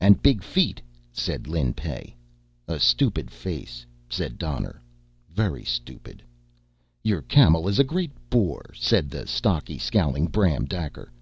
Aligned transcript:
"And 0.00 0.20
big 0.20 0.42
feet," 0.42 0.82
said 1.12 1.46
Lin 1.46 1.74
Pey. 1.74 2.16
"A 2.66 2.80
stupid 2.80 3.30
face," 3.30 3.86
said 4.08 4.36
Donner. 4.36 4.82
"Very 5.32 5.62
stupid." 5.64 6.24
"Your 7.04 7.22
camel 7.22 7.68
is 7.68 7.78
a 7.78 7.84
great 7.84 8.10
bore," 8.30 8.72
said 8.74 9.10
the 9.10 9.28
stocky, 9.28 9.78
scowling 9.78 10.26
Bram 10.26 10.64
Daker. 10.64 11.12